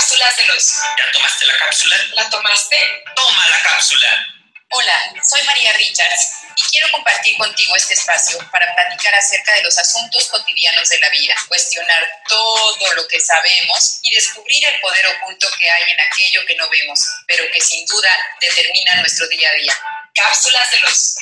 [0.00, 0.76] Cápsulas de los.
[0.96, 1.96] ¿Ya tomaste la cápsula?
[2.14, 2.76] ¿La tomaste?
[3.14, 4.26] Toma la cápsula.
[4.70, 9.78] Hola, soy María Richards y quiero compartir contigo este espacio para platicar acerca de los
[9.78, 15.46] asuntos cotidianos de la vida, cuestionar todo lo que sabemos y descubrir el poder oculto
[15.58, 18.10] que hay en aquello que no vemos, pero que sin duda
[18.40, 19.74] determina nuestro día a día.
[20.14, 21.16] Cápsulas de los.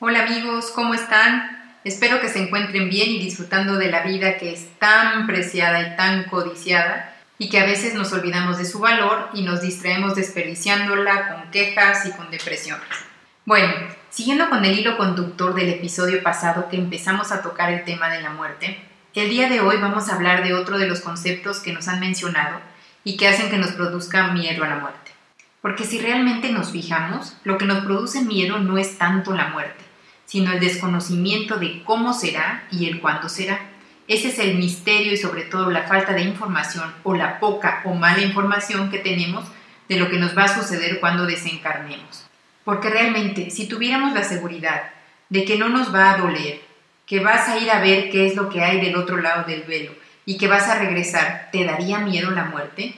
[0.00, 1.78] Hola amigos, ¿cómo están?
[1.84, 5.96] Espero que se encuentren bien y disfrutando de la vida que es tan preciada y
[5.96, 11.28] tan codiciada y que a veces nos olvidamos de su valor y nos distraemos desperdiciándola
[11.28, 12.86] con quejas y con depresiones.
[13.46, 13.72] Bueno,
[14.10, 18.20] siguiendo con el hilo conductor del episodio pasado que empezamos a tocar el tema de
[18.20, 18.78] la muerte,
[19.14, 21.98] el día de hoy vamos a hablar de otro de los conceptos que nos han
[21.98, 22.60] mencionado
[23.04, 25.10] y que hacen que nos produzca miedo a la muerte.
[25.62, 29.82] Porque si realmente nos fijamos, lo que nos produce miedo no es tanto la muerte,
[30.26, 33.60] sino el desconocimiento de cómo será y el cuándo será.
[34.10, 37.94] Ese es el misterio y sobre todo la falta de información o la poca o
[37.94, 39.44] mala información que tenemos
[39.88, 42.26] de lo que nos va a suceder cuando desencarnemos.
[42.64, 44.90] Porque realmente, si tuviéramos la seguridad
[45.28, 46.60] de que no nos va a doler,
[47.06, 49.62] que vas a ir a ver qué es lo que hay del otro lado del
[49.62, 49.92] velo
[50.26, 52.96] y que vas a regresar, ¿te daría miedo la muerte?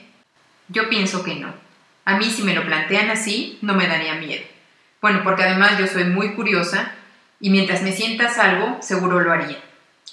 [0.67, 1.53] Yo pienso que no.
[2.05, 4.45] A mí si me lo plantean así, no me daría miedo.
[4.99, 6.91] Bueno, porque además yo soy muy curiosa
[7.39, 9.59] y mientras me sientas algo, seguro lo haría.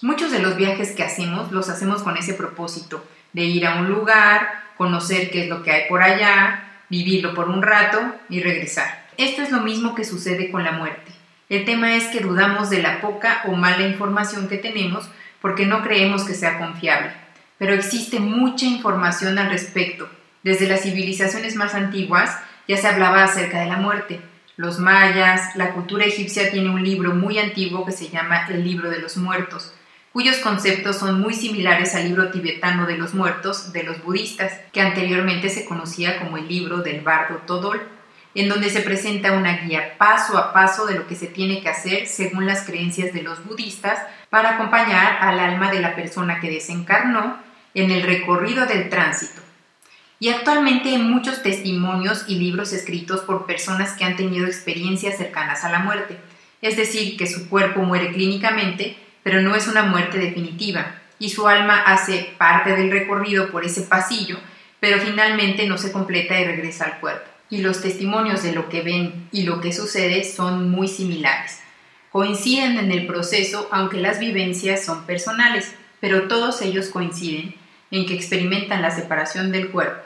[0.03, 3.91] Muchos de los viajes que hacemos los hacemos con ese propósito, de ir a un
[3.91, 4.49] lugar,
[4.79, 9.07] conocer qué es lo que hay por allá, vivirlo por un rato y regresar.
[9.19, 11.13] Esto es lo mismo que sucede con la muerte.
[11.51, 15.11] El tema es que dudamos de la poca o mala información que tenemos
[15.43, 17.13] porque no creemos que sea confiable.
[17.59, 20.09] Pero existe mucha información al respecto.
[20.43, 24.23] Desde las civilizaciones más antiguas ya se hablaba acerca de la muerte.
[24.57, 28.89] Los mayas, la cultura egipcia tiene un libro muy antiguo que se llama el libro
[28.89, 29.75] de los muertos,
[30.13, 34.81] cuyos conceptos son muy similares al libro tibetano de los muertos de los budistas, que
[34.81, 37.81] anteriormente se conocía como el libro del bardo Todol,
[38.35, 41.69] en donde se presenta una guía paso a paso de lo que se tiene que
[41.69, 43.99] hacer según las creencias de los budistas
[44.31, 47.39] para acompañar al alma de la persona que desencarnó
[47.75, 49.41] en el recorrido del tránsito.
[50.21, 55.65] Y actualmente hay muchos testimonios y libros escritos por personas que han tenido experiencias cercanas
[55.65, 56.19] a la muerte,
[56.61, 61.47] es decir, que su cuerpo muere clínicamente, pero no es una muerte definitiva, y su
[61.47, 64.39] alma hace parte del recorrido por ese pasillo,
[64.81, 67.29] pero finalmente no se completa y regresa al cuerpo.
[67.51, 71.61] Y los testimonios de lo que ven y lo que sucede son muy similares.
[72.11, 77.55] Coinciden en el proceso, aunque las vivencias son personales, pero todos ellos coinciden
[77.91, 80.03] en que experimentan la separación del cuerpo,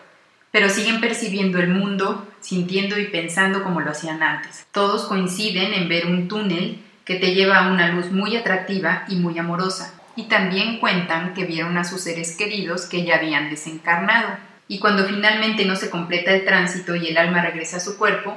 [0.51, 4.67] pero siguen percibiendo el mundo, sintiendo y pensando como lo hacían antes.
[4.73, 9.17] Todos coinciden en ver un túnel que te lleva a una luz muy atractiva y
[9.17, 9.95] muy amorosa.
[10.17, 14.29] Y también cuentan que vieron a sus seres queridos que ya habían desencarnado.
[14.69, 18.37] Y cuando finalmente no se completa el tránsito y el alma regresa a su cuerpo,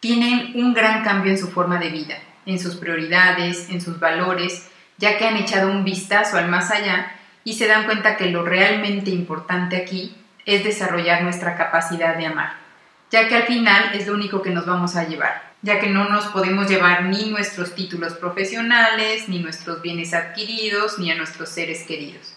[0.00, 4.68] tienen un gran cambio en su forma de vida, en sus prioridades, en sus valores,
[4.96, 7.12] ya que han echado un vistazo al más allá
[7.44, 12.54] y se dan cuenta que lo realmente importante aquí es desarrollar nuestra capacidad de amar,
[13.10, 16.08] ya que al final es lo único que nos vamos a llevar ya que no
[16.08, 21.82] nos podemos llevar ni nuestros títulos profesionales, ni nuestros bienes adquiridos, ni a nuestros seres
[21.84, 22.34] queridos.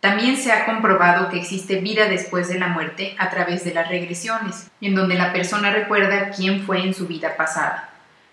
[0.00, 3.88] También se ha comprobado que existe vida después de la muerte a través de las
[3.88, 7.90] regresiones, en donde la persona recuerda quién fue en su vida pasada.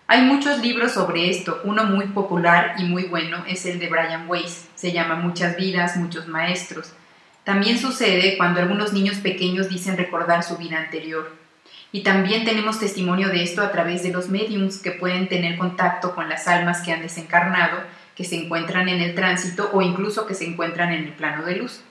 [0.08, 4.30] Hay muchos libros sobre esto, uno muy popular y muy bueno es el de Brian
[4.30, 6.94] Weiss, se llama Muchas vidas, muchos maestros.
[7.44, 11.36] También sucede cuando algunos niños pequeños dicen recordar su vida anterior.
[11.92, 16.14] Y también tenemos testimonio de esto a través de los mediums que pueden tener contacto
[16.14, 17.78] con las almas que han desencarnado,
[18.16, 21.56] que se encuentran en el tránsito o incluso que se encuentran en el plano de
[21.56, 21.82] luz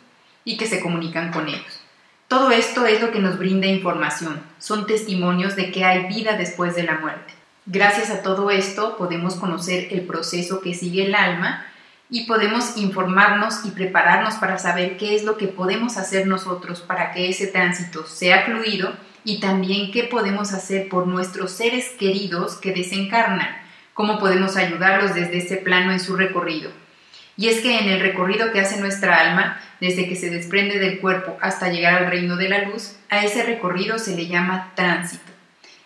[0.45, 1.81] y que se comunican con ellos.
[2.29, 6.75] Todo esto es lo que nos brinda información, son testimonios de que hay vida después
[6.75, 7.33] de la muerte.
[7.67, 11.65] Gracias a todo esto podemos conocer el proceso que sigue el alma
[12.11, 17.13] y podemos informarnos y prepararnos para saber qué es lo que podemos hacer nosotros para
[17.13, 18.93] que ese tránsito sea fluido
[19.27, 23.59] y también qué podemos hacer por nuestros seres queridos que desencarnan,
[23.93, 26.71] cómo podemos ayudarlos desde ese plano en su recorrido.
[27.37, 31.01] Y es que en el recorrido que hace nuestra alma, desde que se desprende del
[31.01, 35.33] cuerpo hasta llegar al reino de la luz, a ese recorrido se le llama tránsito.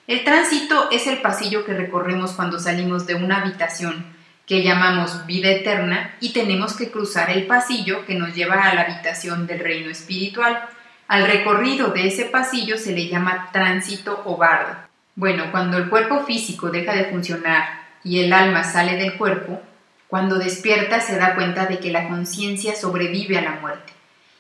[0.07, 4.05] El tránsito es el pasillo que recorremos cuando salimos de una habitación
[4.47, 8.83] que llamamos vida eterna y tenemos que cruzar el pasillo que nos lleva a la
[8.83, 10.69] habitación del reino espiritual.
[11.11, 14.77] Al recorrido de ese pasillo se le llama tránsito o bardo.
[15.17, 17.65] Bueno, cuando el cuerpo físico deja de funcionar
[18.05, 19.61] y el alma sale del cuerpo,
[20.07, 23.93] cuando despierta se da cuenta de que la conciencia sobrevive a la muerte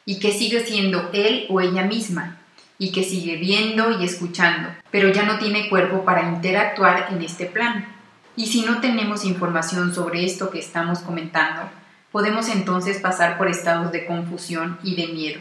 [0.04, 2.38] y que sigue siendo él o ella misma
[2.78, 7.46] y que sigue viendo y escuchando, pero ya no tiene cuerpo para interactuar en este
[7.46, 7.84] plano.
[8.36, 11.68] Y si no tenemos información sobre esto que estamos comentando,
[12.12, 15.40] podemos entonces pasar por estados de confusión y de miedo,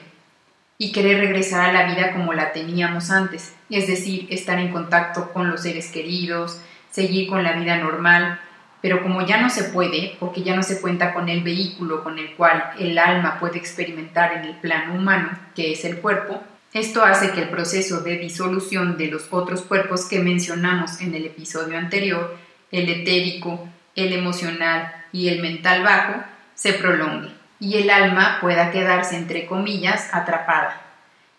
[0.82, 5.34] y querer regresar a la vida como la teníamos antes, es decir, estar en contacto
[5.34, 8.40] con los seres queridos, seguir con la vida normal,
[8.82, 12.18] pero como ya no se puede, porque ya no se cuenta con el vehículo con
[12.18, 16.42] el cual el alma puede experimentar en el plano humano, que es el cuerpo,
[16.72, 21.26] esto hace que el proceso de disolución de los otros cuerpos que mencionamos en el
[21.26, 22.38] episodio anterior,
[22.72, 26.24] el etérico, el emocional y el mental bajo,
[26.56, 30.82] se prolongue y el alma pueda quedarse, entre comillas, atrapada.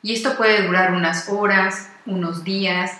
[0.03, 2.93] Y esto puede durar unas horas, unos días,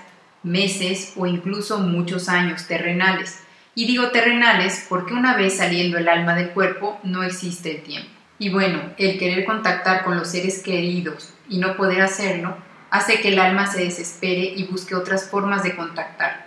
[0.43, 3.43] meses o incluso muchos años terrenales.
[3.75, 8.11] Y digo terrenales porque una vez saliendo el alma del cuerpo no existe el tiempo.
[8.39, 12.57] Y bueno, el querer contactar con los seres queridos y no poder hacerlo
[12.91, 16.47] hace que el alma se desespere y busque otras formas de contactar.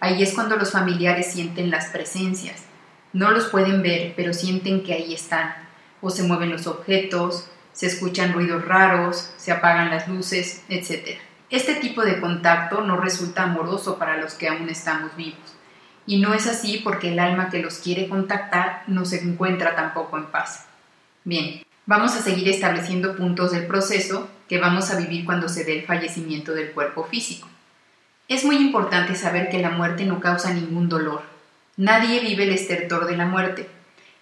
[0.00, 2.64] Ahí es cuando los familiares sienten las presencias.
[3.12, 5.61] No los pueden ver, pero sienten que ahí están.
[6.02, 11.18] O se mueven los objetos, se escuchan ruidos raros, se apagan las luces, etc.
[11.48, 15.56] Este tipo de contacto no resulta amoroso para los que aún estamos vivos.
[16.06, 20.18] Y no es así porque el alma que los quiere contactar no se encuentra tampoco
[20.18, 20.66] en paz.
[21.24, 25.78] Bien, vamos a seguir estableciendo puntos del proceso que vamos a vivir cuando se dé
[25.78, 27.48] el fallecimiento del cuerpo físico.
[28.28, 31.22] Es muy importante saber que la muerte no causa ningún dolor.
[31.76, 33.68] Nadie vive el estertor de la muerte.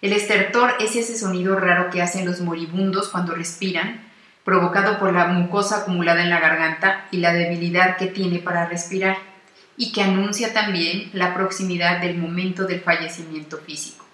[0.03, 4.01] El estertor es ese sonido raro que hacen los moribundos cuando respiran,
[4.45, 9.19] provocado por la mucosa acumulada en la garganta y la debilidad que tiene para respirar,
[9.77, 14.05] y que anuncia también la proximidad del momento del fallecimiento físico.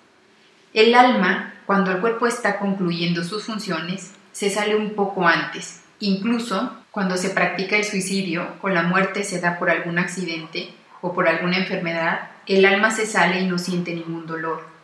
[0.74, 5.80] El alma, cuando el cuerpo está concluyendo sus funciones, se sale un poco antes.
[6.00, 10.68] Incluso cuando se practica el suicidio o la muerte se da por algún accidente
[11.00, 14.75] o por alguna enfermedad, el alma se sale y no siente ningún dolor.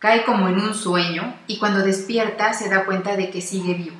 [0.00, 3.96] Cae como en un sueño y cuando despierta se da cuenta de que sigue vivo.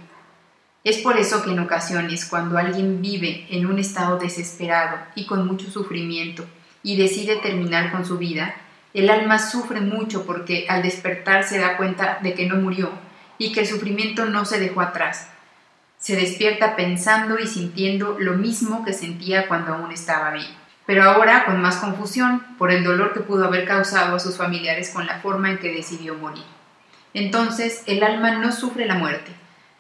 [0.82, 5.47] Es por eso que en ocasiones cuando alguien vive en un estado desesperado y con
[5.47, 6.47] mucho sufrimiento
[6.82, 8.55] y decide terminar con su vida,
[8.94, 12.91] el alma sufre mucho porque al despertar se da cuenta de que no murió
[13.37, 15.29] y que el sufrimiento no se dejó atrás.
[15.99, 20.49] Se despierta pensando y sintiendo lo mismo que sentía cuando aún estaba vivo,
[20.87, 24.91] pero ahora con más confusión por el dolor que pudo haber causado a sus familiares
[24.91, 26.44] con la forma en que decidió morir.
[27.15, 29.31] Entonces el alma no sufre la muerte,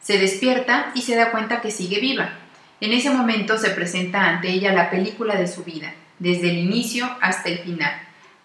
[0.00, 2.30] se despierta y se da cuenta que sigue viva.
[2.80, 7.08] En ese momento se presenta ante ella la película de su vida, desde el inicio
[7.20, 7.92] hasta el final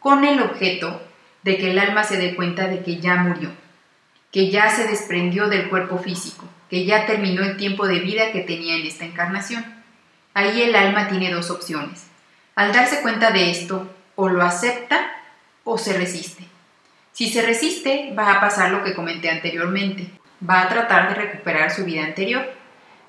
[0.06, 1.02] con el objeto
[1.42, 3.50] de que el alma se dé cuenta de que ya murió,
[4.31, 8.42] que ya se desprendió del cuerpo físico, que ya terminó el tiempo de vida que
[8.42, 9.66] tenía en esta encarnación.
[10.36, 12.06] Ahí el alma tiene dos opciones.
[12.56, 15.12] Al darse cuenta de esto, o lo acepta
[15.66, 16.46] o se resiste.
[17.12, 20.10] Si se resiste, va a pasar lo que comenté anteriormente,
[20.48, 22.50] va a tratar de recuperar su vida anterior.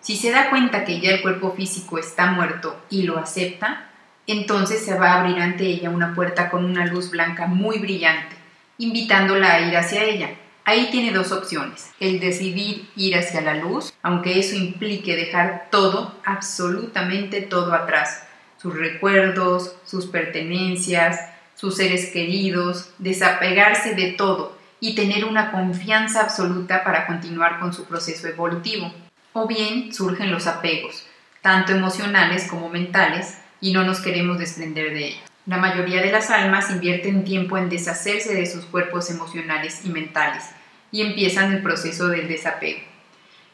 [0.01, 3.89] Si se da cuenta que ya el cuerpo físico está muerto y lo acepta,
[4.27, 8.35] entonces se va a abrir ante ella una puerta con una luz blanca muy brillante,
[8.79, 10.31] invitándola a ir hacia ella.
[10.65, 16.17] Ahí tiene dos opciones, el decidir ir hacia la luz, aunque eso implique dejar todo,
[16.25, 18.26] absolutamente todo atrás,
[18.59, 21.21] sus recuerdos, sus pertenencias,
[21.55, 27.85] sus seres queridos, desapegarse de todo y tener una confianza absoluta para continuar con su
[27.85, 28.93] proceso evolutivo.
[29.33, 31.07] O bien surgen los apegos,
[31.43, 35.23] tanto emocionales como mentales, y no nos queremos desprender de ellos.
[35.47, 40.45] La mayoría de las almas invierten tiempo en deshacerse de sus cuerpos emocionales y mentales
[40.91, 42.81] y empiezan el proceso del desapego.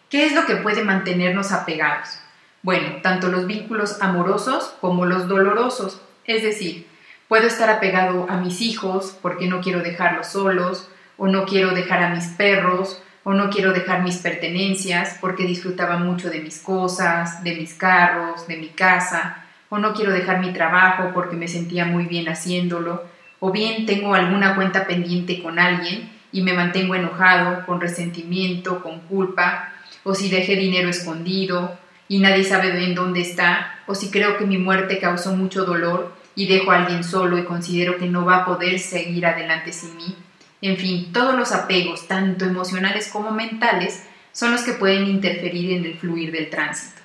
[0.08, 2.18] ¿Qué es lo que puede mantenernos apegados?
[2.62, 6.00] Bueno, tanto los vínculos amorosos como los dolorosos.
[6.24, 6.86] Es decir,
[7.26, 12.04] puedo estar apegado a mis hijos porque no quiero dejarlos solos, o no quiero dejar
[12.04, 17.42] a mis perros, o no quiero dejar mis pertenencias porque disfrutaba mucho de mis cosas,
[17.42, 21.84] de mis carros, de mi casa, o no quiero dejar mi trabajo porque me sentía
[21.84, 23.04] muy bien haciéndolo,
[23.40, 29.00] o bien tengo alguna cuenta pendiente con alguien y me mantengo enojado, con resentimiento, con
[29.00, 29.72] culpa,
[30.04, 31.81] o si dejé dinero escondido
[32.12, 36.14] y nadie sabe en dónde está, o si creo que mi muerte causó mucho dolor
[36.34, 39.96] y dejo a alguien solo y considero que no va a poder seguir adelante sin
[39.96, 40.14] mí.
[40.60, 45.86] En fin, todos los apegos, tanto emocionales como mentales, son los que pueden interferir en
[45.86, 47.00] el fluir del tránsito.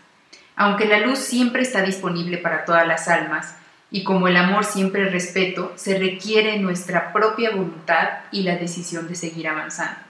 [0.57, 3.55] Aunque la luz siempre está disponible para todas las almas,
[3.89, 9.07] y como el amor siempre es respeto, se requiere nuestra propia voluntad y la decisión
[9.07, 10.01] de seguir avanzando.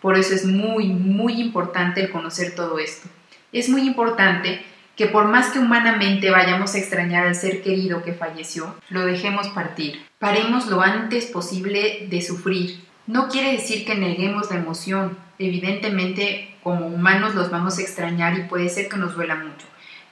[0.00, 3.08] Por eso es muy, muy importante el conocer todo esto.
[3.54, 4.64] Es muy importante
[4.96, 9.46] que por más que humanamente vayamos a extrañar al ser querido que falleció, lo dejemos
[9.50, 10.04] partir.
[10.18, 12.82] Paremos lo antes posible de sufrir.
[13.06, 15.16] No quiere decir que neguemos la emoción.
[15.38, 19.66] Evidentemente, como humanos los vamos a extrañar y puede ser que nos duela mucho.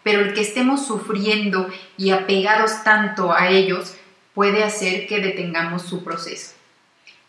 [0.04, 3.96] Pero el que estemos sufriendo y apegados tanto a ellos
[4.34, 6.54] puede hacer que detengamos su proceso.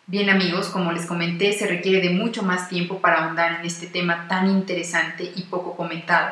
[0.06, 3.88] Bien amigos, como les comenté, se requiere de mucho más tiempo para ahondar en este
[3.88, 6.32] tema tan interesante y poco comentado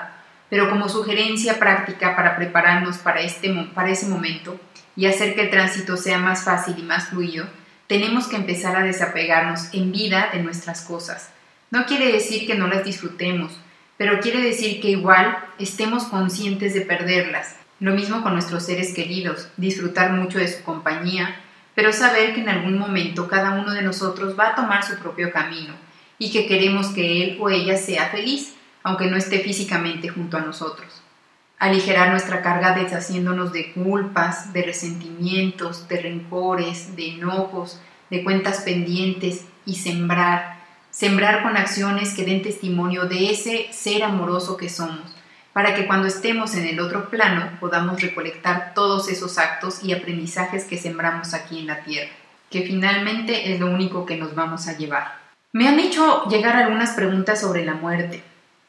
[0.52, 4.60] pero como sugerencia práctica para prepararnos para, este, para ese momento
[4.98, 7.48] y hacer que el tránsito sea más fácil y más fluido,
[7.88, 11.30] tenemos que empezar a desapegarnos en vida de nuestras cosas.
[11.72, 13.58] No quiere decir que no las disfrutemos,
[13.96, 17.56] pero quiere decir que igual estemos conscientes de perderlas.
[17.80, 21.34] Lo mismo con nuestros seres queridos, disfrutar mucho de su compañía,
[21.76, 25.32] pero saber que en algún momento cada uno de nosotros va a tomar su propio
[25.32, 25.74] camino
[26.18, 30.42] y que queremos que él o ella sea feliz aunque no esté físicamente junto a
[30.42, 31.02] nosotros.
[31.60, 39.46] Aligerar nuestra carga deshaciéndonos de culpas, de resentimientos, de rencores, de enojos, de cuentas pendientes
[39.66, 40.60] y sembrar,
[40.90, 45.16] sembrar con acciones que den testimonio de ese ser amoroso que somos,
[45.54, 50.66] para que cuando estemos en el otro plano podamos recolectar todos esos actos y aprendizajes
[50.66, 52.12] que sembramos aquí en la tierra,
[52.50, 55.20] que finalmente es lo único que nos vamos a llevar.
[55.54, 58.24] Me han hecho llegar algunas preguntas sobre la muerte,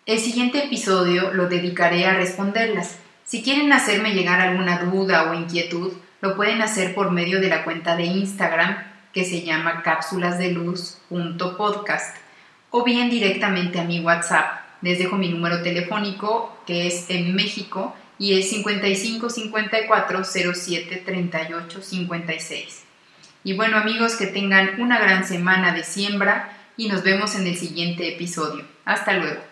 [0.05, 2.99] el siguiente episodio lo dedicaré a responderlas.
[3.25, 7.63] Si quieren hacerme llegar alguna duda o inquietud, lo pueden hacer por medio de la
[7.63, 8.79] cuenta de Instagram
[9.13, 12.17] que se llama cápsulasdeluz.podcast
[12.71, 14.62] o bien directamente a mi WhatsApp.
[14.83, 21.83] Les dejo mi número telefónico que es en México y es 55 54 07 38
[21.83, 22.85] 56.
[23.45, 27.57] Y bueno amigos, que tengan una gran semana de siembra y nos vemos en el
[27.57, 28.65] siguiente episodio.
[28.85, 29.52] Hasta luego.